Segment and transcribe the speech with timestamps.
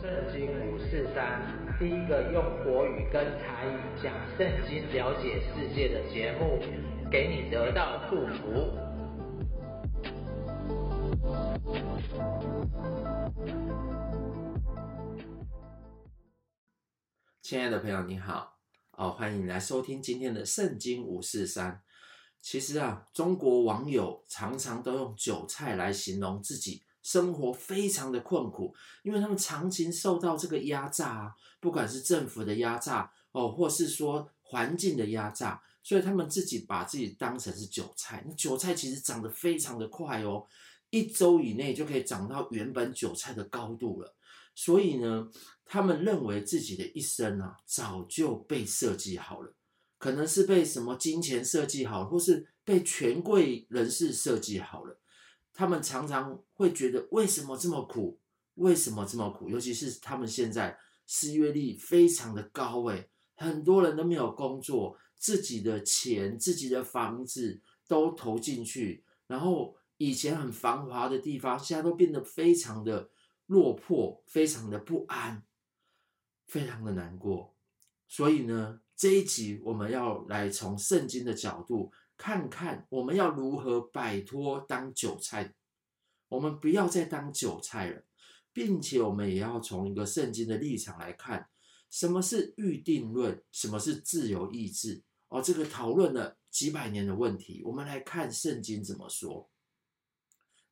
[0.00, 1.42] 圣经五四三，
[1.78, 6.58] 第一个用国语跟台语讲圣经、了解世界的节目，
[7.10, 8.70] 给你得到祝福。
[17.42, 18.56] 亲爱的朋友，你好，
[18.92, 21.82] 哦，欢迎你来收听今天的圣经五四三。
[22.40, 26.82] 其实啊，中国网友常常都用韭菜来形容自己。
[27.02, 38.24] 生活非常的困苦，因为他们长期受到这个压榨啊，不管是政府的压榨哦，或是说环境的压榨，所以他们自己把自己当成是韭菜。
[38.26, 40.46] 那韭菜其实长得非常的快哦，
[40.90, 44.14] 一周以内就可以长到原本韭菜的高度了。
[44.54, 45.28] 所以呢，
[45.64, 49.54] 他们认为自己的一生啊，早就被设计好了，
[49.96, 54.99] 可能是被什么金钱设计好，或是被权贵人士设计好了。
[55.60, 58.18] 他们常常会觉得为什么这么苦？
[58.54, 59.50] 为什么这么苦？
[59.50, 73.10] 尤其是他们现在失业率非常的高，诶，很多人都没有工作，自己的钱、自己的房子都投进去，然后以前很繁华的地方，现在都变得非常的
[73.44, 75.42] 落魄，非常的不安，
[76.46, 77.54] 非常的难过。
[78.08, 81.92] 所以呢，这一集我们要来从圣经的角度。
[82.20, 85.54] 看看我们要如何摆脱当韭菜，
[86.28, 88.04] 我们不要再当韭菜了，
[88.52, 91.48] 并且我们也要从一个圣经的立场来看，
[91.88, 95.02] 什么是预定论，什么是自由意志。
[95.28, 99.48] 哦，这个讨论了几百年的问题，我们来看圣经怎么说。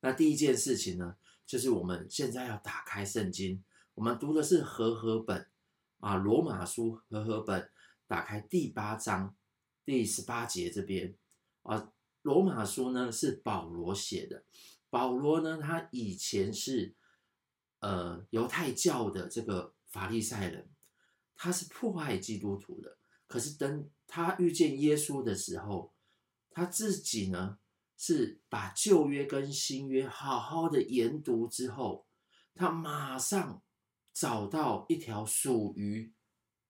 [0.01, 1.15] 那第一件事情呢，
[1.47, 3.63] 就是我们现在要打开圣经，
[3.95, 5.47] 我们读的是和合本
[5.99, 7.71] 啊，罗马书和合本，
[8.05, 9.35] 打开第八章
[9.83, 11.15] 第十八节这边。
[11.69, 14.43] 啊，罗马书呢是保罗写的。
[14.89, 16.95] 保罗呢，他以前是
[17.79, 20.71] 呃犹太教的这个法利赛人，
[21.35, 22.97] 他是迫害基督徒的。
[23.27, 25.93] 可是等他遇见耶稣的时候，
[26.49, 27.59] 他自己呢
[27.95, 32.07] 是把旧约跟新约好好的研读之后，
[32.55, 33.61] 他马上
[34.11, 36.11] 找到一条属于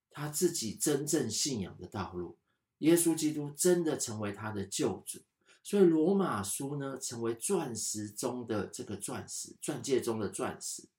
[0.10, 2.39] 他自己真正信仰的道路。
[2.80, 5.20] 耶稣基督真的成为他的救主，
[5.62, 10.90] 所以罗马书呢成为钻石中的这个钻石，钻戒中的钻石。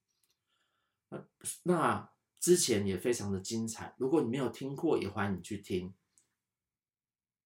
[1.62, 5.94] 那之前也非常的精彩，如果你没有听过，也欢迎你去听。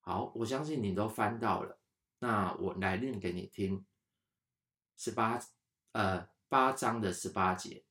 [0.01, 1.79] 好，我相信你都翻到了，
[2.19, 3.87] 那我来念给你听。
[4.97, 5.41] 十八，
[5.93, 7.85] 呃，八章的十八节，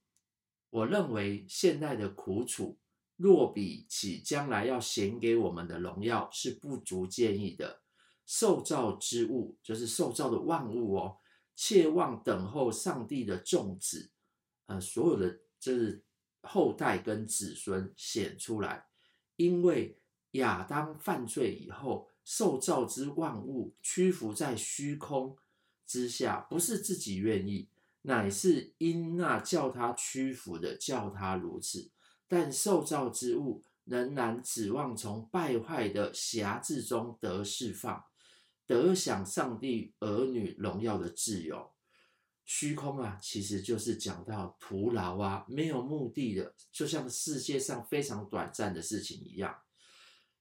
[0.70, 2.78] 我认为现在的苦楚。
[3.24, 7.80] 若比起将来要显给我们的荣耀是不足介意的，
[8.26, 11.20] 受造之物就是受造的万物哦，
[11.56, 14.12] 切望等候上帝的众子，
[14.66, 16.04] 呃，所有的就是
[16.42, 18.88] 后代跟子孙显出来，
[19.38, 19.98] 因为
[20.32, 25.38] 亚当犯罪以后，受造之万物屈服在虚空
[25.88, 27.70] 之下，不是自己愿意，
[28.02, 31.93] 乃是因那叫他屈服的叫他如此。
[32.28, 38.04] 但受造之物仍然指望从败坏的辖制中得释放，
[38.66, 41.72] 得享上帝儿女荣耀的自由。
[42.46, 49.56] 虚空啊，其实就是讲到徒劳啊，没有目的的，就像世界上非常短暂的事情一样。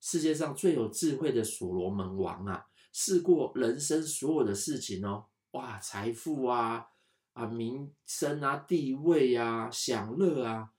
[0.01, 6.87] 世界上最有智慧的所罗门王啊，试过人生所有的事情哦，哇，财富啊，
[7.35, 10.73] 啊，名声啊，地位啊，享乐啊。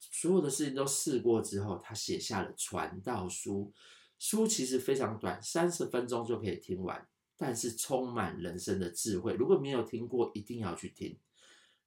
[0.00, 3.72] 所有的事情都试过之后，他写下了传道书。
[4.18, 9.34] 书其实非常短，三十分钟就可以听完，但是充满人生的智慧。
[9.34, 11.18] 如果没有听过，一定要去听。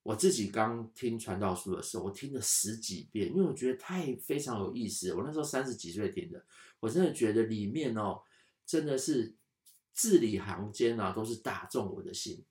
[0.03, 5.13] 我自己刚听传道书的时候，我听了十几遍，因为我觉得太非常有意思。
[5.13, 6.43] 我那时候三十几岁听的，
[6.79, 8.21] 我真的觉得里面哦，
[8.65, 9.35] 真的是
[9.93, 12.43] 字里行间啊，都是打中我的心。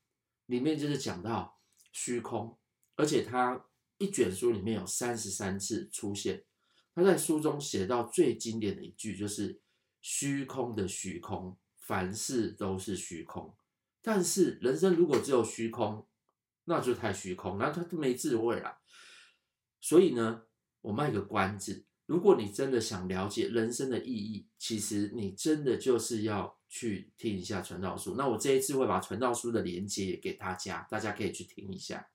[0.46, 1.58] 里面就是讲到
[1.92, 2.56] 虚空，
[2.96, 3.64] 而且他。
[4.02, 6.44] 一卷书里面有三十三次出现，
[6.92, 9.60] 他在书中写到最经典的一句就是
[10.02, 13.54] “虚空的虚空，凡事都是虚空”。
[14.02, 16.04] 但是人生如果只有虚空，
[16.64, 18.78] 那就太虚空，那他就没智慧了。
[19.80, 20.42] 所以呢，
[20.80, 28.16] 我卖个关子，如果你真的想了解人生的意义，其实你真的就是要去听一下传道书。
[28.16, 32.08] 那我这一次会把传道书的连接给大家，大家可以去听一下。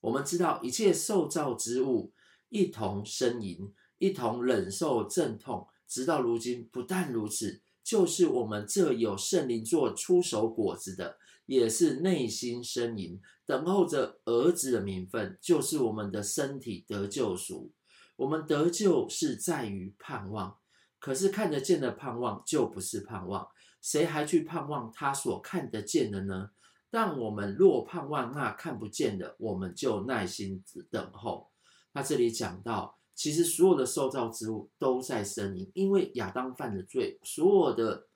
[0.00, 2.12] 我们知道一切受造之物
[2.48, 6.68] 一同呻吟，一同忍受阵痛，直到如今。
[6.72, 17.72] 不但如此，就是我们这有圣灵做出手果子的，也是内心呻吟，等候着儿子的名分，就是我们的身体得救赎。
[18.16, 20.58] 我们得救是在于盼望，
[20.98, 23.48] 可是看得见的盼望就不是盼望。
[23.80, 26.50] 谁还去盼望他所看得见的呢？
[26.90, 31.50] 但我们若盼望那看不见的，我们就耐心等候。
[31.92, 38.06] 他这里讲到，其实所有的受造之物都在呻吟，因为亚当犯了罪，所有的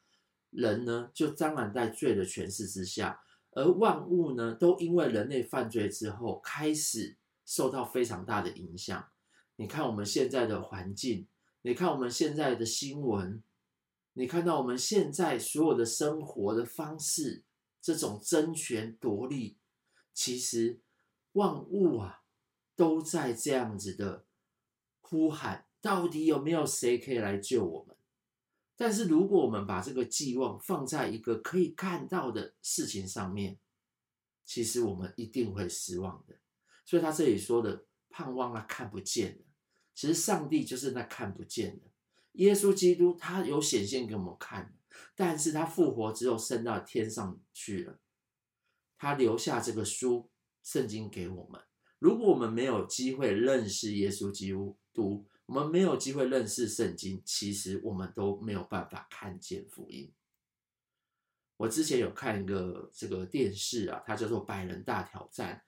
[0.51, 3.21] 人呢就沾染在罪的权势之下，
[3.53, 9.05] 而万物呢都因为人类犯罪之后，开始受到非常大的影响。
[9.57, 11.27] 你看我们现在的环境，
[11.63, 13.43] 你看我们现在的新闻，
[14.15, 17.43] 你看到我们现在所有的生活的方式，
[17.83, 19.59] 这种争权夺利，
[20.15, 20.81] 其实
[21.33, 22.23] 万物啊
[22.77, 24.25] 都在这样子的
[25.01, 27.95] 呼喊，到底有没有谁可以来救我们？
[28.77, 33.59] 但是如果我们把这个寄望放在一个可以看到的事情上面，
[34.45, 36.37] 其实我们一定会失望的。
[36.85, 39.45] 所以他这里说的盼望啊，看不见的。
[39.95, 41.91] 其实上帝就是那看不见的，
[42.33, 44.75] 耶稣基督他有显现给我们看，
[45.15, 47.99] 但是他复活之后升到天上去了，
[48.99, 50.31] 他留下这个书
[50.63, 51.61] 圣经给我们。
[51.99, 54.53] 如果我们没有机会认识耶稣基
[54.93, 60.13] 督，我们没有机会认识圣经，其实我们都没有办法看见福音。
[61.57, 65.63] 我之前有看一个这个电视啊，它叫做《百人大挑战》。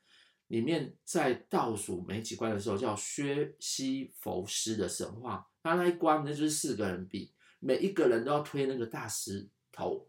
[0.49, 5.49] 里面在倒数没几关的时候，叫薛西弗斯的神话。
[5.63, 7.33] 他那一关那就是四个人比，
[7.65, 10.07] 每一个人都要推那个大石头，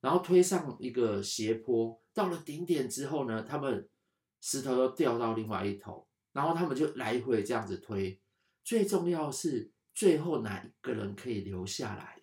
[0.00, 2.00] 然后推上一个斜坡。
[2.12, 3.88] 到了顶点之后呢，他们
[4.40, 8.20] 石头又掉到另外一头，然后他们就来回这样子推。
[8.62, 12.22] 最重要是最后哪一个人可以留下来？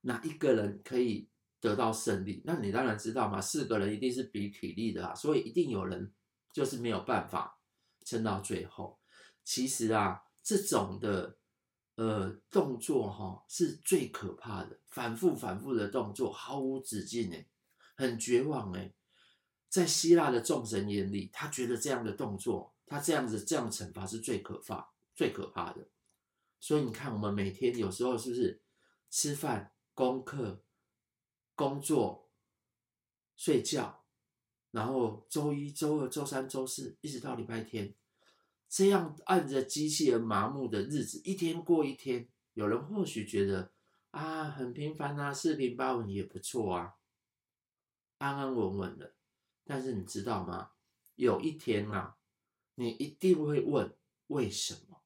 [0.00, 1.30] 哪一个人可以？
[1.60, 6.12] 得到胜利，那你当然知道嘛，四个人一定是比体力的啊，所以一定有人
[6.52, 7.58] 就是没有办法
[8.04, 9.00] 撑到最后。
[9.44, 11.38] 其实啊，这种的
[11.96, 17.46] 呃动作哈、哦、是最可怕的，反复反复的动作毫无止境哎，
[17.96, 18.94] 很绝望哎。
[19.68, 25.88] 在希腊的众神眼里，他觉得这样的动作，他这样子这样惩罚是最可怕、最可怕的。
[26.60, 28.62] 所以你看，我们每天有时候是不是
[29.10, 30.62] 吃饭、功课？
[31.56, 32.28] 工作、
[33.36, 34.04] 睡觉，
[34.72, 37.94] 然后周一、周二、周三、周四，一直到礼拜天，
[38.74, 42.28] 这样按着机器人麻木的日子，一天过一天。
[42.54, 43.72] 有人或许觉得
[44.10, 46.94] 啊，很平凡啊，四平八稳也不错啊，
[48.18, 49.14] 安安稳稳的。
[49.62, 50.72] 但是你知道吗？
[51.14, 52.16] 有一天啊，
[52.74, 55.04] 你一定会问：为什么？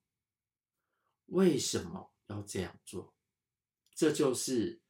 [1.26, 3.15] 为什么要这样做？
[3.94, 4.81] 这就是。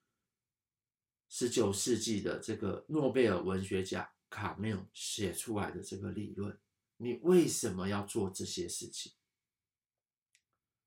[1.30, 6.58] 十九世纪的这个诺贝尔文学家卡缪写出来的这个理论，
[6.98, 9.12] 你为什么要做这些事情？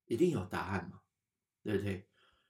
[0.05, 1.01] 一定有答案嘛？
[1.63, 2.07] 对不对？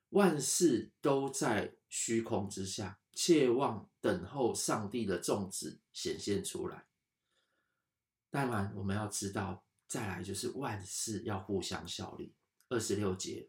[0.10, 6.86] 万事都在虚空之下，切望等候上帝的种子显现出来。
[8.30, 12.36] 当然，我们要知道，再来就是万事要互相效力。
[12.70, 13.48] 二十六节，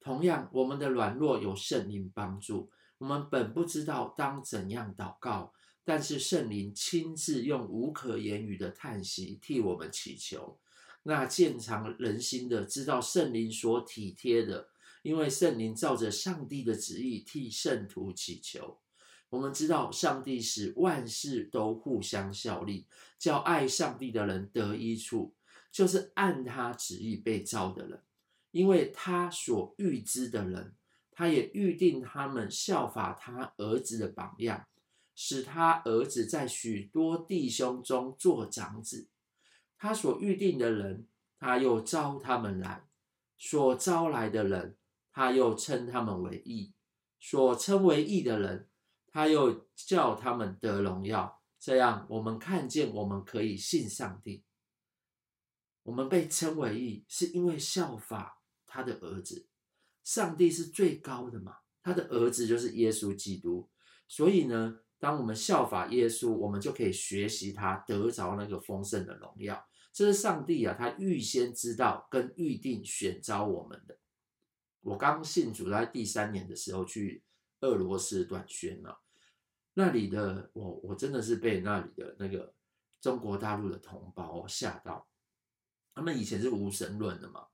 [0.00, 2.72] 同样，我们的软弱有圣灵帮助。
[2.98, 5.52] 我们本不知道当怎样祷告，
[5.86, 10.58] 但是圣灵亲自用无可言语的叹息替我们祈求。
[11.04, 14.68] 那鉴察人心的知道圣灵所体贴的，
[15.02, 18.80] 因为圣灵照着上帝的旨意替圣徒祈求。
[19.30, 25.36] 我们知道上帝使万事都互相效力，叫爱上帝的人得益处，
[25.70, 28.02] 就是按他旨意被召的人，
[28.50, 30.74] 因为他所预知的人。
[31.18, 34.66] 他也预定他们效法他儿子的榜样，
[35.16, 39.08] 使他儿子在许多弟兄中做长子。
[39.76, 41.08] 他所预定的人，
[41.38, 42.86] 他又招他们来；
[43.36, 44.76] 所招来的人，
[45.10, 46.74] 他又称他们为义；
[47.18, 48.68] 所称为义的人，
[49.08, 51.42] 他又叫他们得荣耀。
[51.58, 54.44] 这样，我们看见我们可以信上帝。
[55.82, 59.48] 我们被称为义，是因为效法他的儿子。
[60.02, 63.68] 上帝是最高的嘛，他的儿子就是耶稣基督，
[64.06, 69.66] 所以呢，当我们效法耶稣，我们就可以学习他得着那个丰盛的荣耀。
[69.92, 73.98] 这是上帝啊，他预先知道跟预定选召我们的。
[74.80, 77.24] 我刚信主在第三年的时候去
[77.60, 79.00] 俄罗斯短宣了，
[79.74, 82.54] 那里的我我真的是被那里的那个
[83.00, 85.08] 中国大陆的同胞吓到，
[85.94, 87.46] 他们以前是无神论的嘛。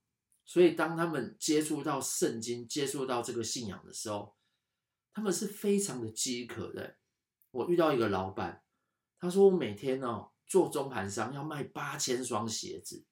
[0.45, 4.35] 所以，当他们接触到圣经、接触到这个信仰的时候，
[5.15, 6.97] 他们是非常的饥渴的。
[7.53, 8.63] 我遇到一个老板，
[9.19, 13.07] 他说我每天哦做中盘商要卖八千双鞋子，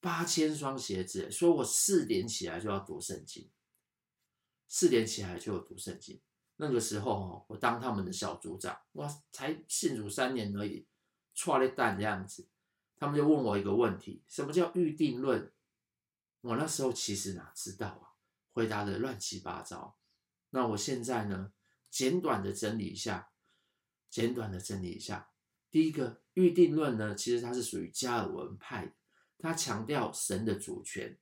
[0.00, 3.50] 八千双鞋子，所以我四点起来就要读圣经，
[4.66, 6.20] 四点起来就有读圣经。
[6.56, 10.86] 那个时候哦，我当他们的小组长，哇，才信主三年而已，
[11.34, 12.48] 剉咧等这样子，
[12.94, 15.52] 他们就问我一个问题：什么叫预定论？
[16.42, 18.14] 我那时候其实哪知道啊，
[18.52, 19.98] 回答的乱七八糟。
[20.50, 21.52] 那我现在呢，
[21.90, 23.31] 简短的整理一下，
[24.12, 25.30] 简短的整理一下。
[25.70, 28.94] 第一个预定论呢，其实它是属于加尔文派，
[29.38, 31.18] 它强调神的主权，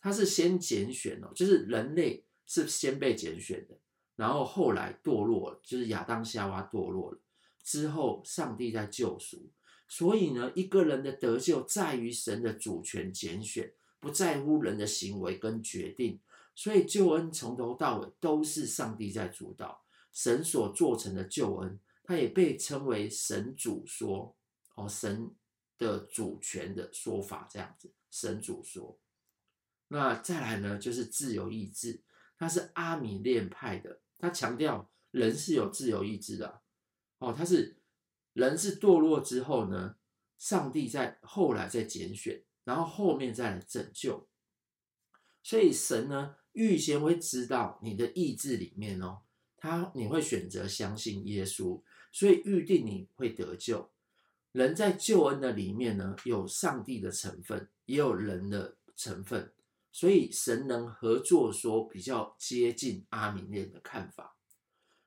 [0.00, 3.76] 它是先拣选哦，就是人类是先被拣选的，
[4.14, 7.18] 然后后来堕落了，就是亚当夏娃堕落了
[7.64, 9.50] 之后，上帝在救赎。
[9.88, 13.72] 所以呢，一个人的得救在于神的主权拣选。
[14.00, 16.20] 不在乎人的行为跟决定，
[16.54, 19.82] 所以救恩从头到尾都是上帝在主导。
[20.12, 24.36] 神所做成的救恩，它也被称为神主说
[24.76, 25.34] 哦，神
[25.76, 27.92] 的主权的说法这样子。
[28.10, 29.00] 神主说，
[29.88, 32.04] 那再来呢，就是自由意志，
[32.38, 36.62] 它是阿米念派的，他强调人是有自由意志的
[37.18, 37.80] 哦，他是
[38.32, 39.96] 人是堕落之后呢，
[40.38, 42.44] 上帝在后来再拣选。
[42.64, 44.26] 然后后面再来拯救，
[45.42, 49.20] 所以神呢预先会知道你的意志里面哦，
[49.58, 51.82] 他你会选择相信耶稣，
[52.14, 53.90] 所以预定你会得救。
[54.52, 59.52] 人在救恩的里面呢，有上帝的成分，也有人的成分，
[59.90, 64.36] 所以神能合作说比较接近阿米念的看法。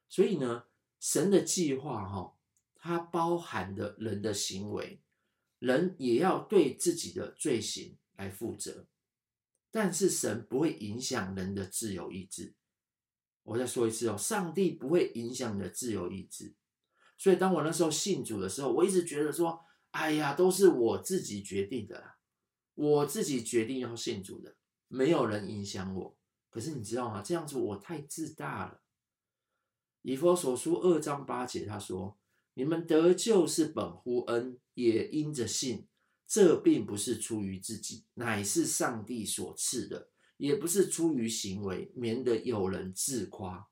[0.09, 0.65] 所以呢，
[0.99, 2.37] 神的计划哈，
[2.75, 4.99] 它包含的人的行为。
[5.59, 8.85] 人也要对自己的罪行来负责，
[9.71, 12.53] 但是神不会影响人的自由意志。
[13.43, 16.53] 我再说一次哦，上帝不会影响你的自由意志。
[17.17, 22.17] 所以当我那时候信主的时候，我一直觉得说，哎呀，都是我自己决定的啦，
[22.75, 24.55] 我自己决定要信主的，
[24.87, 26.17] 没有人影响我。
[26.49, 27.21] 可是你知道吗？
[27.21, 28.81] 这样子我太自大了。
[30.03, 32.17] 以弗所书二章八节他说。
[32.59, 35.87] 你们得救是本乎恩，也因着信。
[36.25, 43.69] 这并不是出于自己，乃是上帝所赐的；也不是出于行为，免得有人自夸。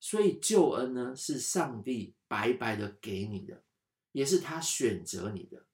[0.00, 3.62] 所以救恩呢，是上帝白白的给你的，
[4.12, 5.66] 也是他选择你的。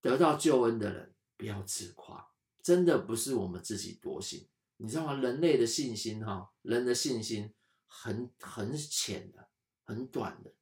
[0.00, 2.30] 得到救恩的人不要自夸，
[2.62, 4.48] 真的不是我们自己多心。
[4.76, 5.14] 你知道吗？
[5.14, 7.52] 人类的信心，哈，人的信心
[7.86, 9.48] 很很浅的，
[9.84, 10.54] 很短的。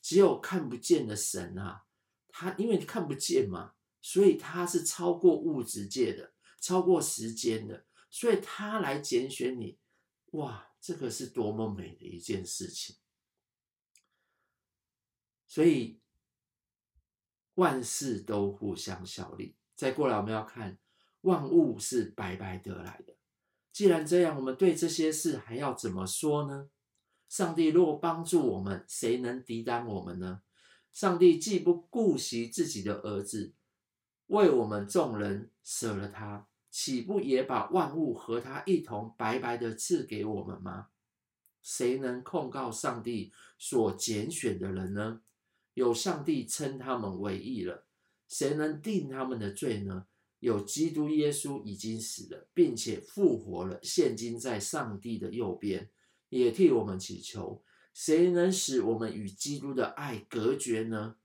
[0.00, 1.84] 只有看不见的神啊，
[2.28, 9.78] 他因为看不见嘛，所以他是超过物质界的，超过时间的，所以他来拣选你，
[10.30, 12.96] 哇，这个是多么美的一件事情！
[15.46, 16.00] 所以
[17.54, 19.56] 万事都互相效力。
[19.74, 20.78] 再过来，我们要看
[21.22, 23.16] 万物是白白得来的。
[23.72, 26.70] 既然这样，我们对这些事还要怎么说呢？
[27.28, 30.42] 上帝若帮助我们，谁能抵挡我们呢？
[30.92, 33.54] 上帝既不顾惜自己的儿子，
[34.26, 36.47] 为我们众人舍了他，
[36.80, 40.90] 岂不也把万物和他一同白白的赐给我们吗？
[41.60, 45.20] 谁能控告上帝所拣选的人呢？
[45.74, 47.84] 有上帝称他们为义了，
[48.28, 50.06] 谁能定他们的罪呢？
[50.38, 55.90] 有基督耶稣已经死了，并且复活了，现今在上帝的右边。
[56.28, 61.16] 也替我们祈求，谁能使我们与基督的爱隔绝呢？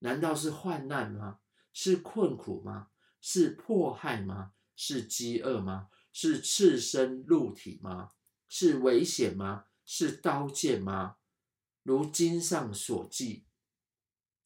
[0.00, 1.38] 难道是患难吗？
[1.72, 2.88] 是困苦吗？
[3.22, 4.52] 是迫害吗？
[4.78, 5.88] 是饥饿吗？
[6.12, 8.12] 是赤身露体吗？
[8.48, 9.64] 是危险吗？
[9.84, 11.16] 是刀剑吗？
[11.82, 13.46] 如经上所记，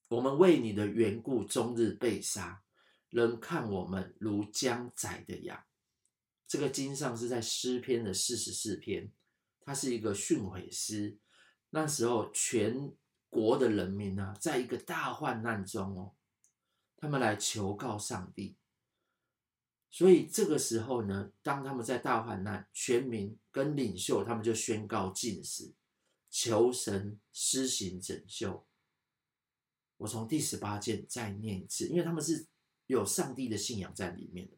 [0.09, 2.65] 我们为你的缘故终日被杀，
[3.11, 5.63] 人看我们如将宰的羊。
[6.49, 9.13] 这个经上是在诗篇的四十四篇。
[9.65, 11.19] 它是一个训诲诗，
[11.71, 12.93] 那时候全
[13.29, 16.17] 国的人民啊，在一个大患难中哦，
[16.97, 18.57] 他们来求告上帝。
[19.93, 25.73] 所以这个时候呢，当他们在大患难，全民跟领袖他们就宣告禁食，
[26.29, 28.67] 求神施行拯救。
[29.99, 32.47] 我从第十八节再念一次，因为他们是
[32.87, 34.57] 有上帝的信仰在里面的。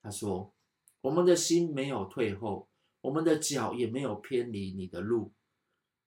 [0.00, 0.54] 他说
[1.00, 2.68] ：“我们的心没有退后。”
[3.02, 5.32] 我们的脚也没有偏离你的路，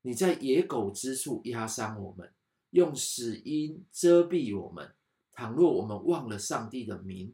[0.01, 2.33] 你在野狗之处压伤我们，
[2.71, 4.93] 用死荫遮蔽我们。
[5.31, 7.33] 倘若我们忘了上帝的名，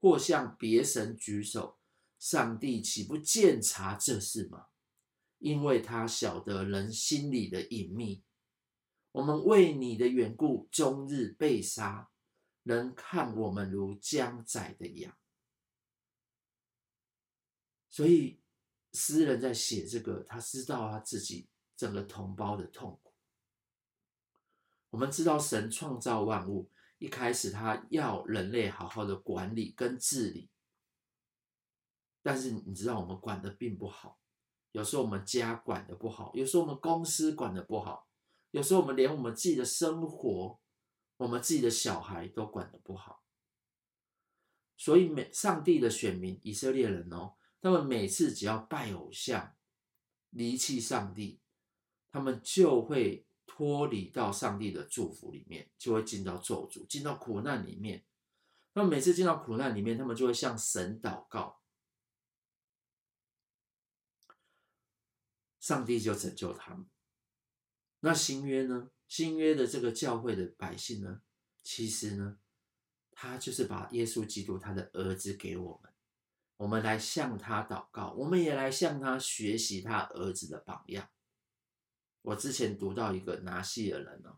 [0.00, 1.78] 或向别神举手，
[2.18, 4.66] 上帝岂不见察这事吗？
[5.38, 8.24] 因为他晓得人心里的隐秘。
[9.12, 12.10] 我们为你的缘故，终日被杀，
[12.62, 15.16] 人看我们如将宰的羊。
[17.88, 18.40] 所以
[18.92, 23.12] 诗人在写这个，他知道他自己整个同胞的痛苦。
[24.90, 30.50] 我们知道神创造万物，一开始他要人类好好的管理跟治理，
[32.22, 34.20] 但是你知道我们管的并不好，
[34.72, 38.06] 有时候我们家管的不好，有时候我们公司管的不好。
[38.50, 40.58] 有时候我们连我们自己的生活，
[41.18, 43.22] 我们自己的小孩都管的不好，
[44.74, 49.54] 所以每上帝的选民以色列人哦，他们每次只要拜偶像、
[50.30, 51.42] 离弃上帝，
[52.10, 58.04] 他们就会脱离到上帝的祝福里面，就会进到咒诅、进到苦难里面。
[58.74, 61.60] 那每次进到苦难里面，他们就会向神祷告，
[65.58, 66.86] 上帝就拯救他们。
[68.00, 68.90] 那新约呢？
[69.08, 71.22] 新约的这个教会的百姓呢？
[71.64, 72.38] 其实呢，
[73.10, 75.92] 他就是把耶稣基督他的儿子给我们，
[76.58, 81.08] 我们来向他祷告，我们也来向他学习他儿子的榜样。
[82.28, 84.36] 我之前读到一个拿细耳人哦，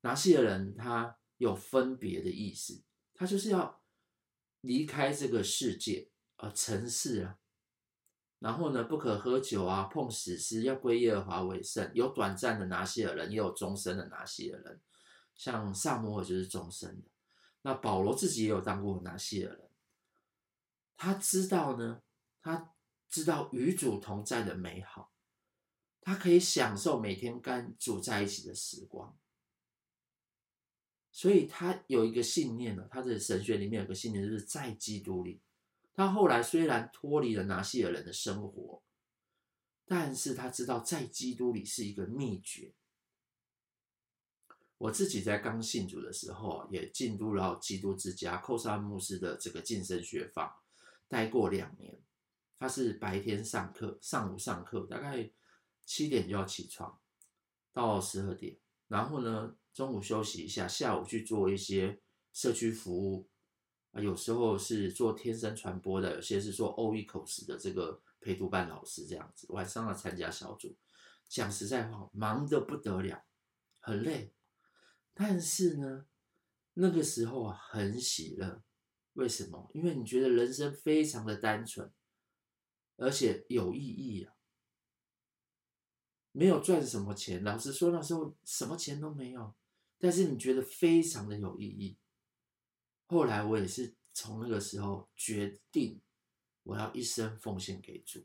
[0.00, 3.82] 拿细耳人他有分别的意思，他就是要
[4.62, 7.38] 离开这个世界，呃，尘世啊。
[8.38, 11.90] 然后呢，不可喝酒啊，碰死尸，要归耶和华为圣。
[11.94, 14.80] 有短暂的拿细耳人，也有终身的拿细耳人。
[15.34, 17.08] 像撒母耳就是终身的。
[17.60, 19.68] 那保罗自己也有当过拿细耳人。
[20.96, 22.00] 他知道呢，
[22.40, 22.72] 他
[23.10, 25.11] 知道与主同在的美好，
[26.02, 29.16] 他可以享受每天跟主在一起的时光。
[31.10, 35.40] 所以他有一个信念呢，他的神学里面有个信念，就是在基督里。
[35.94, 38.82] 他后来虽然脱离了拿细耳人的生活，
[39.86, 42.72] 但是他知道在基督里是一个秘诀。
[44.78, 50.52] 我自己在刚信主的时候，也进入了基督之家寇萨牧师的这个晋升学坊，
[51.06, 52.00] 待过两年。
[52.58, 55.30] 他是白天上课，上午上课，大概
[55.84, 57.00] 七点就要起床，
[57.72, 58.56] 到十二点，
[58.88, 62.00] 然后呢，中午休息一下，下午去做一些
[62.32, 63.28] 社区服务。
[63.92, 69.46] 啊，有时候是做天生传播的，有些是做 OICOS 的这个陪读班老师这样子。
[69.50, 70.74] 晚上要参加小组，
[71.28, 73.24] 讲实在话，忙得不得了，
[73.80, 74.32] 很累。
[75.12, 76.06] 但是呢，
[76.72, 78.62] 那个时候啊，很喜乐。
[79.12, 79.70] 为什么？
[79.74, 81.92] 因为你觉得人生非常的单纯，
[82.96, 84.31] 而且有意义啊。
[86.32, 89.54] 没有赚什么钱，老实说那时候什么钱都没有，
[89.98, 91.96] 但是你觉得非常的有意义。
[93.06, 96.00] 后来我也是从那个时候决定，
[96.62, 98.24] 我要一生奉献给主，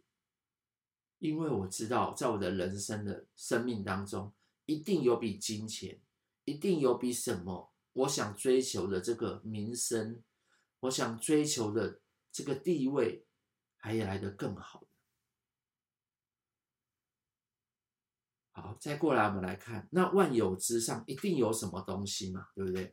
[1.19, 4.33] 因为我知道在我的人生的生命当中，
[4.65, 6.01] 一定有比金钱，
[6.45, 10.23] 一定有比什么我想追求的这个名声，
[10.79, 11.99] 我想追求的
[12.31, 13.25] 这个地位，
[13.75, 14.87] 还来得更好的。
[18.59, 22.91] 好，再过来我们来看，那万有之上一定有什么东西嘛，对不对？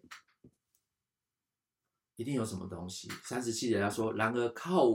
[2.16, 3.10] 一定有什么东西。
[3.24, 4.90] 三十七节他说：“然而靠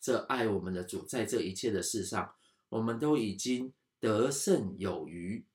[0.00, 2.34] 着爱我们的主，在这一切的事上，
[2.70, 5.46] 我们都已经得胜有余。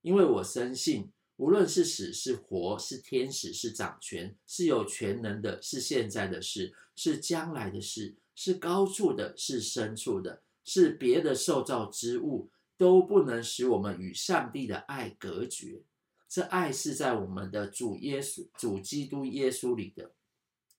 [0.00, 12.50] 因为我深信，无论是死是活，是天使是掌权，是有全能的，是现在的事，是将来的事，是高处的，是深处的，是别的受造之物，
[12.80, 15.84] 都不能使我们与上帝的爱隔绝。
[16.26, 20.14] 这爱是在我们的主耶稣、主基督耶稣里的。”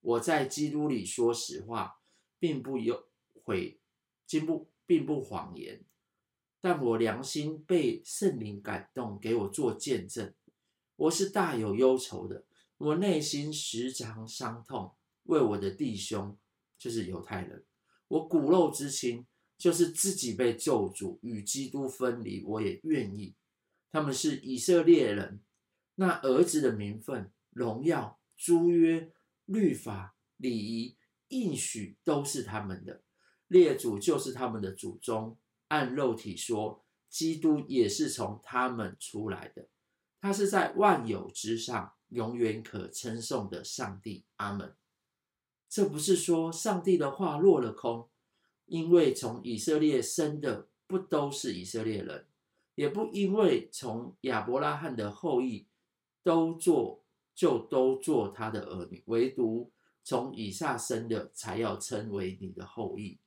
[0.01, 2.01] 我在基督里说实话，
[2.39, 3.07] 并不有
[3.43, 3.79] 悔，
[4.27, 5.83] 并不并不谎言，
[6.59, 10.33] 但我良心被圣灵感动，给我做见证。
[10.95, 12.45] 我是大有忧愁的，
[12.77, 16.35] 我内心时常伤痛，为我的弟兄，
[16.79, 17.63] 就是犹太人，
[18.07, 19.27] 我骨肉之亲，
[19.61, 23.35] 就是自己被救主，与基督分离，我也愿意。
[23.91, 25.39] 他们是以色列人，
[25.95, 29.13] 那儿子的名分、荣耀、诸约。
[29.45, 30.95] 律法、礼仪、
[31.27, 33.03] 应许都是他们的，
[33.47, 35.37] 列祖就是他们的祖宗。
[35.67, 39.67] 按肉体说，基督也是从他们出来的。
[40.21, 44.23] 他是在万有之上，永远可称颂的上帝。
[44.37, 44.73] 阿门。
[45.67, 48.09] 这不是说上帝的话落了空，
[48.71, 52.25] 因为从以色列生的不都是以色列人，
[52.75, 55.67] 也不因为从亚伯拉罕的后裔
[56.23, 56.99] 都做。
[57.33, 59.71] 就都做他的儿女，唯独
[60.03, 63.19] 从以撒生的才要称为你的后裔。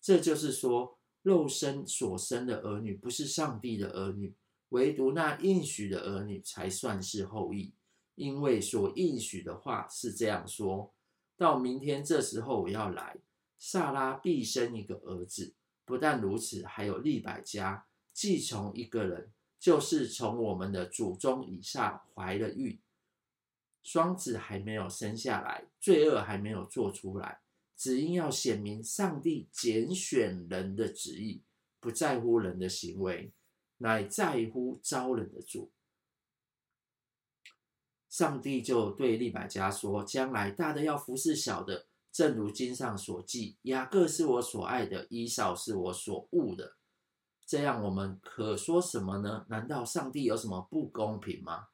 [0.00, 4.34] 这就是说，肉身所生的儿女不是上帝的儿女，
[4.70, 7.74] 唯独那应许的儿女才算是后裔，
[8.16, 10.92] 因为所应许的话是这样说：
[11.36, 13.18] 到明天这时候我要来，
[13.64, 15.54] 撒拉必生一个儿子。
[15.84, 22.80] 不但如此，还有利百加既从一个人，就是从我们的祖宗以下怀了孕，
[23.84, 27.40] 双子还没有生下来，罪恶还没有做出来，
[27.76, 31.44] 只因要显明上帝拣选人的旨意，
[31.78, 33.32] 不在乎人的行为。
[33.78, 35.72] 乃在乎招人的主，
[38.08, 46.76] 上帝就对利百加说：“将来大的要服侍小的，正如经上所记，雅各是我所爱的，以扫是我所恶的。
[47.46, 49.46] 这样，我们可说什么呢？
[49.48, 51.68] 难道上帝有什么不公平吗？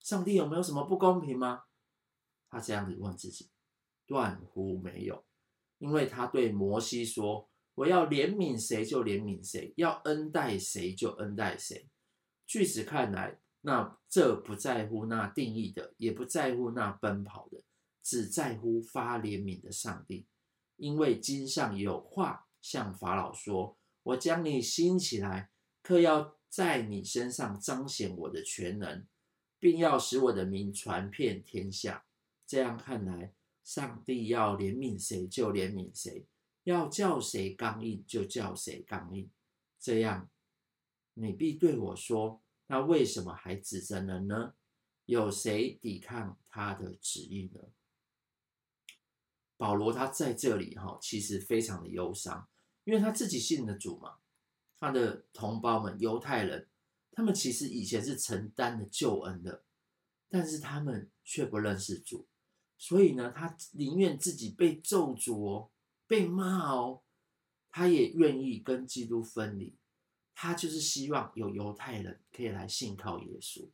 [0.00, 1.64] 上帝有没有什么不公平吗？
[2.48, 3.50] 他这样子问自己，
[4.06, 5.24] 断乎没有，
[5.78, 11.88] 因为他对摩西说。”我要怜悯谁就怜悯谁，要恩待谁就恩待谁。
[12.46, 17.64] 据此看来，那这不在乎那定义的，也不在乎那奔跑的，
[18.04, 20.28] 只在乎发怜悯的上帝。
[20.76, 25.50] 因为经上有话向法老说：“我将你兴起来，
[25.82, 29.06] 特要在你身上彰显我的全能，
[29.58, 32.04] 并要使我的名传遍天下。”
[32.46, 33.32] 这样看来，
[33.64, 36.26] 上帝要怜悯谁就怜悯谁。
[36.64, 39.30] 要叫谁刚硬就叫谁刚硬，
[39.78, 40.30] 这样
[41.14, 44.54] 你必对我说：那为什么还指着人呢？
[45.04, 47.60] 有谁抵抗他的旨意呢？
[49.64, 52.46] 保罗他在这里哈，其实非常的忧伤，
[52.84, 54.16] 因为他自己信的主嘛，
[54.78, 56.68] 他的同胞们犹太人，
[57.12, 59.64] 他们其实以前是承担了救恩的，
[60.28, 62.28] 但是他们却不认识主，
[62.76, 65.70] 所以呢，他宁愿自己被咒诅哦。
[66.06, 67.02] 被骂哦，
[67.70, 69.78] 他也愿意跟基督分离，
[70.34, 73.70] 他就是希望有犹太人可以来信靠耶稣，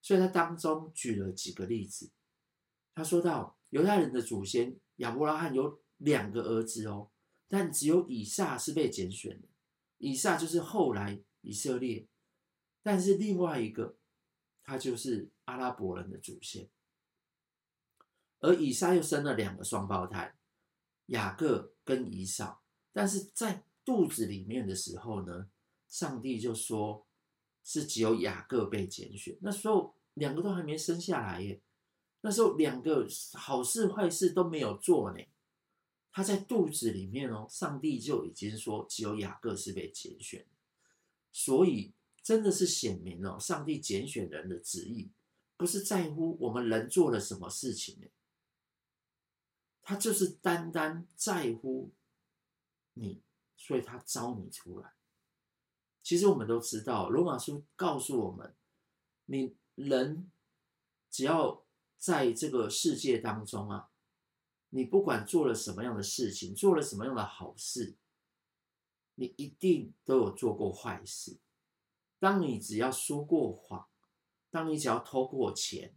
[0.00, 2.12] 所以他当中举了几个例子。
[2.94, 7.10] 他说到犹太人的祖先亚伯拉罕有两个儿子哦，
[7.48, 9.48] 但只有以撒是被拣选的，
[9.98, 12.06] 以撒就是后来以色列，
[12.82, 13.96] 但是另外一个
[14.62, 16.68] 他就是阿拉伯人的祖先，
[18.40, 20.36] 而以撒又生了两个双胞胎。
[21.06, 25.50] 雅各跟以扫，但是在肚子里面的时候呢，
[25.88, 27.04] 上帝就说
[27.64, 29.36] 是只有雅各被拣选。
[29.40, 31.60] 那时候两个都还没生下来耶，
[32.22, 35.24] 那时候两个好事坏事都没有做呢。
[36.12, 40.44] 他在肚子里面哦，上帝就已经说只有雅各是被拣选，
[41.30, 45.12] 所以真的是显明了上帝拣选人的旨意，
[45.56, 48.08] 不是在乎我们人做了什么事情呢。
[49.82, 51.92] 他就是单单在乎
[52.94, 53.22] 你，
[53.56, 54.92] 所以他招你出来。
[56.02, 58.54] 其实我们都知道，罗马书告诉我们，
[59.26, 60.30] 你人
[61.08, 61.64] 只要
[62.00, 63.90] 在这个世界当中啊，
[64.70, 67.96] 你不管做了什么样的事情，做了什么样的好事，
[69.14, 71.38] 你一定都有做过坏事。
[72.18, 73.86] 当你只要说过谎，
[74.50, 75.94] 当你只要偷过钱，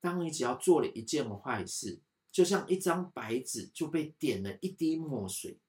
[0.00, 2.02] 当你只要做了一件坏事。
[2.34, 5.60] 就像一张白纸就被点了一滴墨水，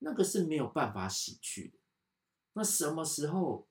[0.00, 1.78] 那个是没有办法洗去的。
[2.52, 3.66] 那什么时候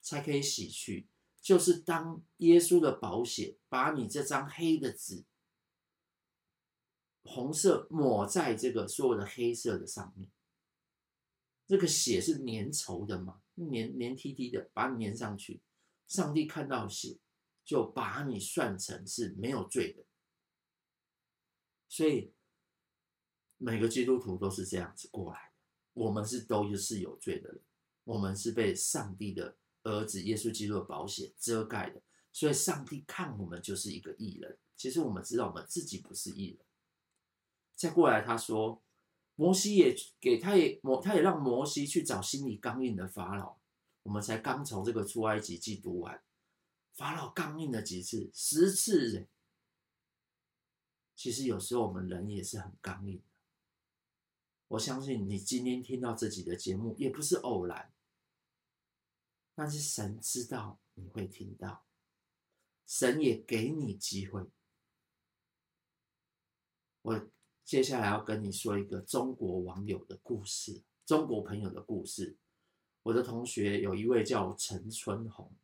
[0.00, 1.08] 才可以洗去？
[1.42, 5.24] 就是当耶稣的宝血把你这张黑的纸，
[7.24, 10.30] 红色抹在这个所有的黑色的上面。
[11.66, 15.60] 这个血是粘稠的嘛，粘粘滴滴的，把你粘上去。
[16.06, 17.18] 上帝看到血，
[17.64, 20.04] 就把你算成是没有罪的。
[21.88, 22.32] 所以
[23.56, 25.54] 每个基督徒都是这样子过来的，
[25.94, 27.62] 我们是都是有罪的人，
[28.04, 34.58] 我们是被上帝的儿子耶稣基督的宝血遮盖的，所以上帝看我们就是一个义人。
[34.76, 36.58] 其实我们知道我们自己不是义人。
[37.74, 38.82] 再过来，他说
[39.34, 43.56] 摩西也给他也摩他也让摩西去找心里刚硬的法老。
[44.04, 46.22] 我们才刚从这个出埃及记读完，
[46.92, 48.30] 法老刚硬了几次？
[48.34, 49.28] 十次。
[51.14, 53.24] 其实有时候我们人也是很刚硬的。
[54.68, 57.92] 我相信你今天听到这集的节目也不是偶然，
[59.54, 61.84] 但是神知道你会听到，
[62.86, 64.50] 神也给你机会。
[67.02, 67.30] 我
[67.64, 72.36] 接下来要跟你说一个中国网友的故事，中国朋友的故事。
[73.02, 75.54] 我的同学有一位叫陈春红，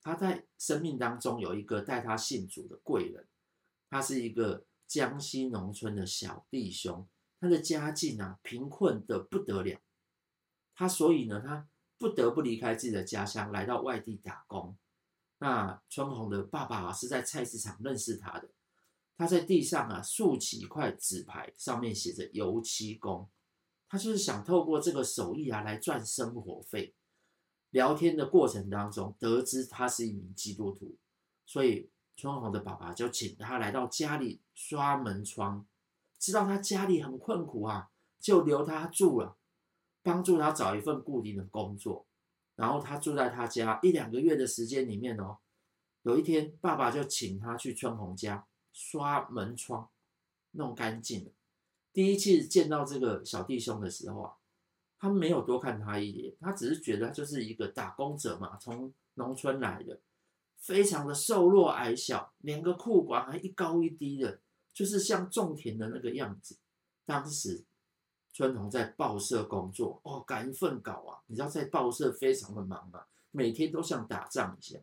[0.00, 3.28] 他在生命当中有一个带他信主的贵人，
[3.88, 4.66] 他是一个。
[4.90, 9.80] 江西农村的小弟兄，他的家境啊贫困得不得了，
[10.74, 11.68] 他所以呢，他
[12.00, 14.74] 不得不离开自己的家乡，来到外地打工。
[15.36, 18.48] 那春红的爸爸，是在菜市场认识他的。
[19.18, 23.28] 他在地上啊竖起一块纸牌，上面写着“油漆工”。
[23.86, 26.94] 他就是想透过这个手艺啊来赚生活费。
[27.68, 30.96] 聊天的过程当中，得知他是一名基督徒，
[31.44, 35.66] 所以春红的爸爸就请他来到家里刷门窗。
[36.18, 39.36] 知道他家里很困苦啊，就留他住了，
[40.02, 42.06] 帮助他找一份固定的工作。
[42.56, 45.38] 然后他住在他家一两个月的时间里面哦，
[46.02, 49.88] 有一天爸爸就请他去春红家刷门窗，
[50.52, 51.32] 弄干净了。
[51.92, 54.34] 第一次见到这个小弟兄的时候啊，
[54.98, 60.00] 他没有多看他一眼，他只是觉得他就是一个打工者嘛，从农村来的，
[60.58, 64.40] 非常的瘦弱矮小，连个裤管还一高一低的。
[64.72, 66.56] 就是像种田的那个样子。
[67.04, 67.64] 当时
[68.32, 74.82] 春红在报社工作，哦，赶一份稿啊，你知道在报社非常的忙啊，每天都像打仗一样。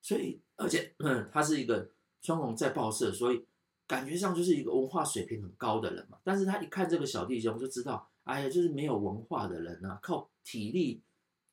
[0.00, 0.94] 所以，而且
[1.32, 3.46] 他是一个春红在报社，所以
[3.86, 6.18] 感觉上就是一个文化水平很高的人嘛。
[6.22, 11.02] 但是他一看这个小弟兄，就知道，哎呀，就是没有文化的人啊，靠体力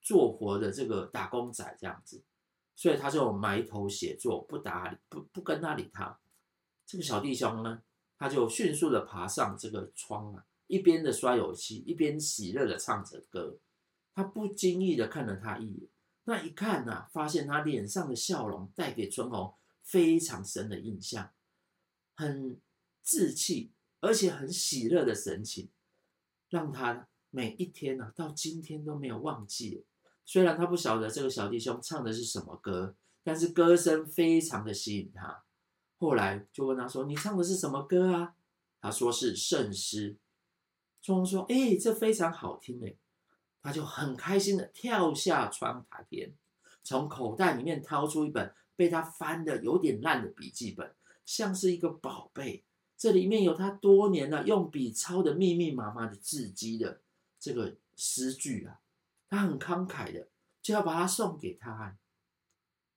[0.02, 2.24] 做活的这个打工仔这样子。
[2.76, 6.20] 所以他就埋头写作，不搭理，不不跟他理他。
[6.86, 7.84] 这个小弟兄呢，
[8.22, 13.58] 他就迅速的爬上这个窗啊，一边的刷油漆，一边喜乐的唱着歌。
[14.14, 15.90] 他不经意的看了他一眼，
[16.26, 21.32] 那一看呢、啊，发现他脸上的笑容带给春红非常深的印象，
[22.16, 22.62] 很
[23.04, 25.72] 稚气而且很喜乐的神情，
[26.48, 29.84] 让他每一天呢、啊，到今天都没有忘记。
[30.26, 35.44] 虽然他不晓得这个小弟兄唱的是什么歌，但是歌声非常的吸引他。
[36.02, 38.34] 后来就问他说：“你唱的是什么歌啊？”
[38.82, 40.18] 他说是圣诗。
[41.04, 42.96] 春红说：“哎，这非常好听哎。”
[43.62, 46.34] 他就很开心的跳下窗台边，
[46.82, 52.64] 从口袋里面掏出一本被他翻的有点烂的笔记本，像是一个宝贝。
[52.98, 57.02] 这里面有他多年了用笔抄的密密麻麻的字迹的
[57.40, 58.80] 这个诗句啊。
[59.30, 60.28] 他很慷慨的
[60.64, 61.96] 就要把它送给他，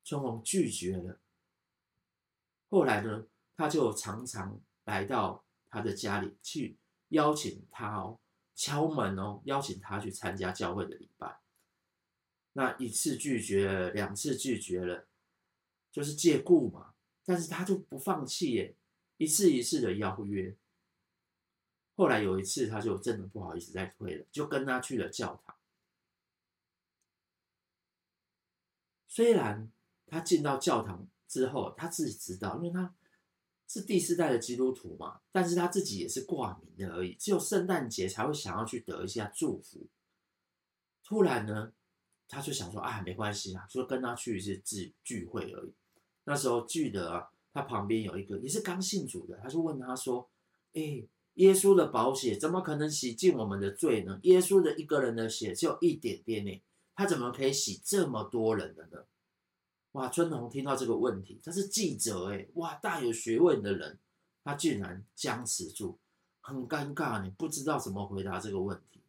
[0.03, 1.19] 春红拒绝了。
[2.75, 3.25] 后来呢，
[3.57, 6.77] 他就常常来到他的家里去
[7.11, 8.19] 邀请他哦，
[8.57, 11.39] 敲门哦，邀请他去参加教会的礼拜。
[12.55, 15.07] 那一次拒绝了，两次拒绝了，
[15.93, 16.95] 就是借故嘛。
[17.25, 18.77] 但是他就不放弃耶，
[19.19, 20.57] 一次一次的邀约。
[21.95, 25.55] 后来有一次，他就真的不好意思再推了，就跟他去了教堂。
[29.07, 29.71] 虽然
[30.09, 32.95] 他进到教堂之后，他自己知道，因为他
[33.67, 39.89] 是第四代的基督徒嘛，但是他自己也是挂名的而已，只有圣诞节才会想要去得一下祝福。
[41.03, 41.73] 突然呢，
[42.29, 45.73] 他就想说啊，没关系啊，说跟他去一次聚聚会而已。
[46.23, 50.31] 那时候记得啊，他旁边有一个也是刚信主的，他就问他说
[50.75, 54.21] ：“哎，耶稣的宝血怎么可能洗净我们的罪呢？
[54.23, 56.63] 耶稣的一个人的血只有一点点呢。”
[56.97, 59.05] 他怎么可以洗这么多人的呢？
[59.95, 60.09] 哇！
[60.09, 63.99] 春红听到这个问题，他是记者哎，哇，大有学问的人，
[64.45, 65.99] 他竟然僵持住，
[66.41, 69.03] 很尴尬，你不知道怎么回答这个问题。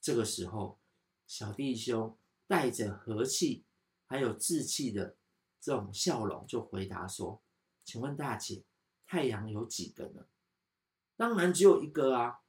[0.00, 0.78] 这个时候，
[1.26, 3.64] 小弟兄带着和气
[4.06, 5.16] 还有志气的
[5.60, 7.40] 这种笑容，就回答说
[7.84, 8.64] ：“请问大姐，
[9.06, 10.26] 太阳有几个呢
[11.16, 12.40] ？”“当然只有一个啊。”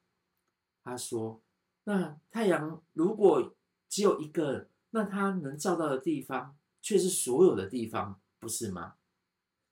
[0.83, 1.41] 他说
[1.85, 3.53] ：“那太阳如果……”
[3.87, 8.97] 只有一个，那它能照到的地方却是所有的地方，不是吗？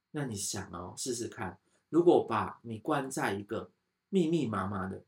[0.10, 3.72] 那你想哦，试试看，如果把你关在一个
[4.10, 5.06] 密密麻麻的、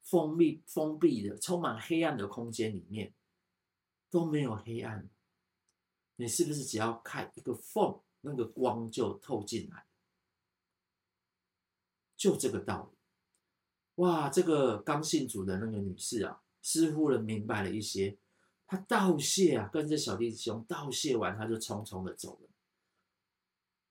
[0.00, 3.12] 封闭、封闭的、充满黑暗的空间里面，
[4.08, 5.10] 都没有黑暗，
[6.14, 9.84] 你是不是只要开一个缝，那个光就透进来？
[12.16, 12.98] 就这个道理。
[13.96, 18.16] 哇，这个刚信主的那个女士啊，似乎能明白了一些。
[18.70, 22.48] 他道谢啊，跟着小弟兄道谢完，他就匆匆的走了。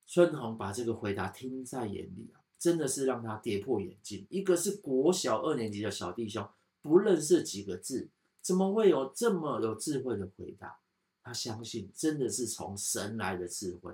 [0.06, 4.24] 春红把这个回答听在眼里啊，真的是让他跌破眼镜。
[4.30, 6.48] 一个是国小二年级的小弟兄，
[6.80, 8.08] 不认识几个字，
[8.40, 10.78] 怎么会有这么有智慧的回答？
[11.24, 13.92] 他相信真的是从神来的智慧。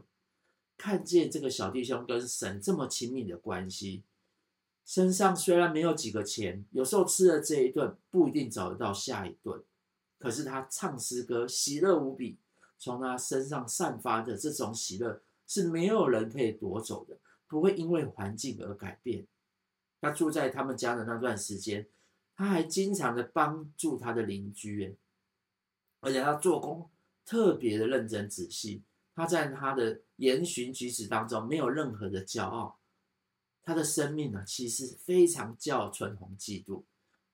[0.76, 4.02] 看见这个小弟兄跟神这么亲密的关系，
[4.84, 9.64] 身上虽然没有几个钱，有时候吃了这一顿不一定找得到下一顿。
[10.24, 12.38] 可是他唱诗歌，喜乐无比，
[12.78, 19.26] 从他身上散发的这种喜乐是没有人可以夺走的，不会因为环境而改变。
[20.00, 21.86] 他住在他们家的那段时间，
[22.34, 24.96] 他还经常的帮助他的邻居，
[26.00, 26.88] 而且他做工
[27.26, 28.82] 特别的认真仔细。
[29.14, 32.78] 他在他的言行举止当中没有任何的骄傲，
[33.62, 36.84] 他的生命呢，其实非常叫春红嫉妒。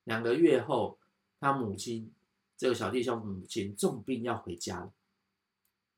[0.03, 0.99] 两个月后，
[1.39, 2.13] 他母亲
[2.61, 4.93] 这个小弟兄母亲重病要回家了。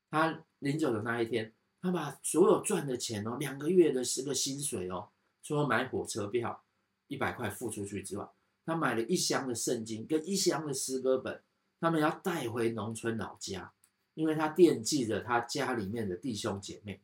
[0.09, 5.09] 他临走的那一天，他把所有赚的钱哦，两个月的十个薪水哦，
[5.41, 6.63] 除了买火车票
[7.09, 8.25] 一百块付出去之外，
[8.65, 11.43] 他买了一箱的圣经跟一箱的诗歌本，
[11.81, 13.73] 他们要带回农村老家。
[14.13, 17.01] 因为他惦记着他家里面的弟兄姐妹，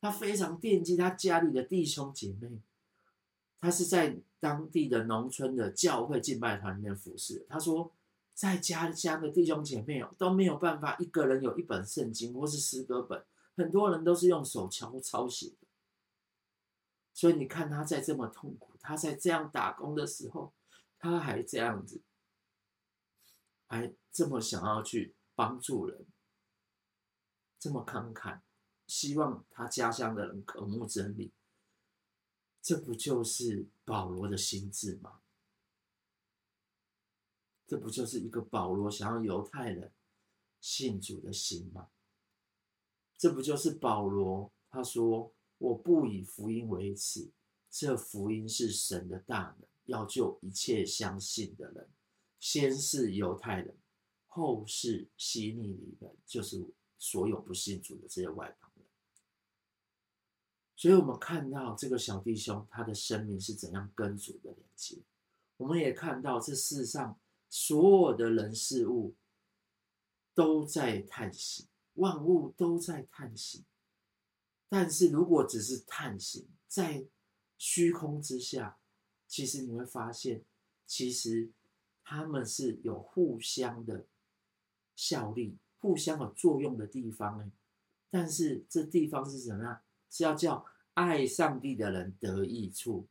[0.00, 2.60] 他非常惦记他家里的弟兄姐妹。
[3.60, 7.46] 他是在当地的农村的教会敬拜团里面服侍。
[7.48, 7.90] 他说，
[8.34, 13.24] 在家家的弟兄姐妹哦都没有办法一个人有一本圣经或是诗歌本，
[13.56, 15.68] 很多人都是用手抄抄写的。
[17.12, 20.52] 所以你看他在这么痛苦，他在这样打工的时候，
[20.98, 22.02] 他还这样子，
[23.68, 26.04] 还这么想要去帮助人。
[27.56, 28.40] 这么慷慨，
[28.86, 31.32] 希望他家乡的人渴慕真理，
[32.60, 35.20] 这不就是保罗的心志吗？
[37.66, 39.92] 这不就是一个保罗想要犹太人
[40.60, 41.88] 信主的心吗？
[43.16, 47.30] 这不就是保罗他说：“我不以福音为耻，
[47.70, 51.88] 这福音是神的大能，要救一切相信的人，
[52.38, 53.76] 先是犹太人，
[54.26, 58.86] 后是希利尼人，就是。”所有不信主的这些外邦人，
[60.74, 65.02] 所以我们看到这个小弟兄他的生命是怎样跟主的连接。
[65.58, 67.20] 我们也看到这世上
[67.56, 69.14] 所有的人事物
[70.34, 73.64] 都在叹息，万物都在叹息。
[74.68, 77.06] 但是如果只是叹息，在
[77.56, 78.76] 虚空之下，
[79.28, 80.42] 其实你会发现，
[80.84, 81.52] 其实
[82.02, 84.04] 他们是有互相的
[84.96, 85.56] 效力。
[85.78, 87.52] 互相有作用的地方哎，
[88.10, 89.80] 但是这地方是什么样？
[90.10, 93.06] 是要叫爱上帝的人得益处。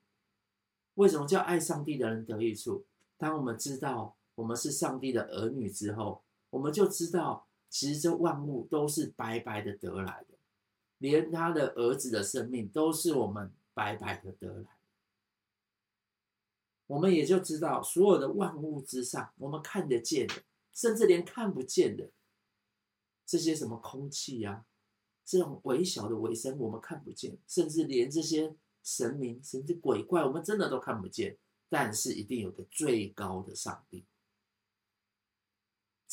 [0.96, 2.86] 为什么叫爱上帝的人得益处？
[3.16, 10.38] 当我们知道我们是上帝的儿女之后，我们就知道，其实这万物都是白白的得来的，
[10.98, 14.70] 连他的儿子的生命都是我们白白的得来。
[16.88, 20.44] 我们也就知道，所有的万物之上，我们看得见的，
[20.74, 22.10] 甚至连看不见的。
[23.26, 24.66] 这些什么空气呀、啊，
[25.24, 31.38] 这种微小的微生物我们看不见，甚至连这些神明甚至鬼怪，我们真的都看不见。
[31.70, 34.06] 但是一定有个最高的上帝，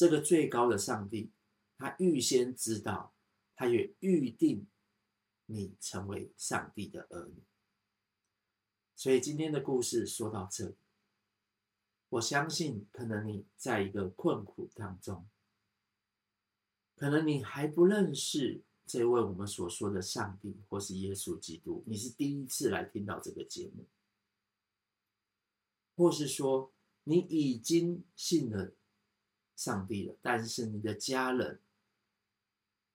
[0.01, 1.31] 这个最高的上帝，
[1.77, 3.13] 他预先知道，
[3.55, 4.67] 他也预定
[5.45, 7.43] 你成为上帝的儿女。
[8.97, 10.77] 所以今天的故事说到这里，
[12.09, 15.29] 我相信可能你在一个困苦当中。
[16.97, 23.85] 可能你还不认识这位我们所说的上帝，或是耶稣基督，你是第一次来听到这个节目，
[25.95, 26.73] 或是说
[27.05, 28.73] 你已经信了
[29.61, 31.61] 上帝了，但是你的家人，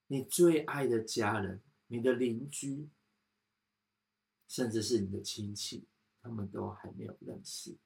[0.08, 2.89] 你最爱的家人，你的邻居，
[4.47, 5.86] 甚至是你的亲戚，
[6.23, 7.78] 他们都还没有认识，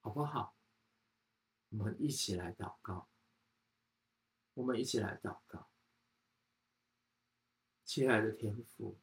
[0.00, 0.56] 好不好？
[1.68, 3.10] 我们一起来祷告。
[4.54, 5.68] 我们一起来祷告，
[7.84, 8.96] 亲爱的天父，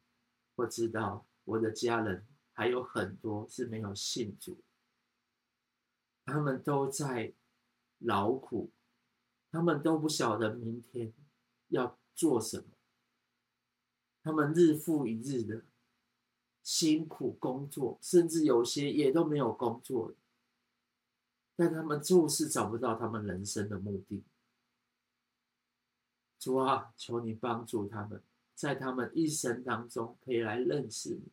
[0.56, 4.64] 我知道我的家人还有很多是没有信主，
[6.24, 7.34] 他们都在
[8.04, 8.70] 劳苦，
[9.50, 11.12] 他们都不晓得明天
[11.68, 12.64] 要做什么，
[14.22, 15.64] 他们日复一日的
[16.62, 20.14] 辛苦工作，甚至有些也都没有工作，
[21.56, 24.24] 但他们就是找不到他们人生的目的。
[26.38, 28.22] 主啊，求你帮助他们，
[28.54, 31.32] 在他们一生当中可以来认识你，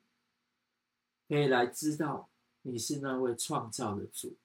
[1.27, 2.29] 可以来知道
[2.61, 4.37] 你是那位创造的主，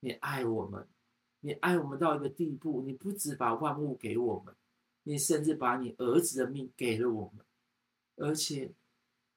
[0.00, 0.88] 你爱我们，
[1.44, 4.54] 你爱我们到一个地步，你不只把万物给我们，
[5.02, 7.44] 你甚至把你儿子的命给了我们，
[8.16, 8.72] 而且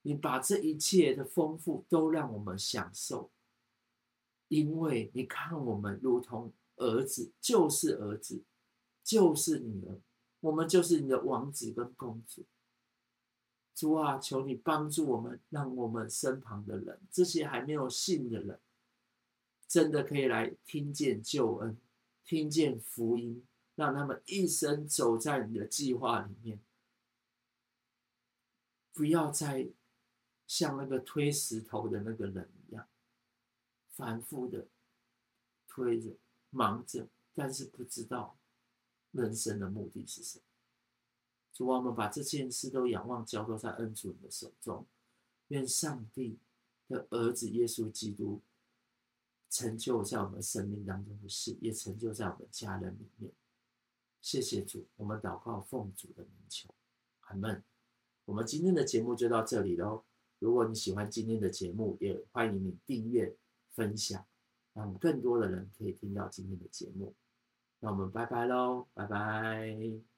[0.04, 3.30] 你把这一切的丰富都让我们享受，
[4.48, 8.42] 因为你看我们如同儿子，就是儿子，
[9.04, 10.00] 就是女儿。
[10.40, 12.46] 我们就是你的王子跟公主，
[13.76, 18.58] 主啊，求你帮助我们，让我们身旁的人，这些还没有信的人，
[19.68, 21.76] 真的可以来听见救恩，
[22.28, 26.60] 听见福音，让他们一生走在你的计划里面，
[28.92, 29.70] 不要再
[30.46, 32.86] 像那个推石头的那个人一样，
[33.94, 34.68] 反复的
[35.70, 36.18] 推着、
[36.50, 38.38] 忙着，但是不知道
[39.12, 40.44] 人生的目的是什么？
[41.54, 44.86] 主啊，我们把这件事都仰望交托在恩主你的手中，
[45.48, 46.38] 愿上帝
[46.90, 48.42] 的儿子耶稣基督
[49.50, 53.32] 成就在我们生命当中的事，也成就在我们家人里面。
[54.22, 56.70] 谢谢主，我们祷告奉主的名求，
[57.22, 57.64] 阿门。
[58.26, 60.04] 我们今天的节目就到这里喽。
[60.40, 63.36] 如果你喜欢今天的节目，也欢迎你订阅、
[63.72, 64.26] 分享，
[64.74, 67.16] 让更多的人可以听到今天的节目。
[67.80, 70.17] 那我们拜拜喽，拜拜。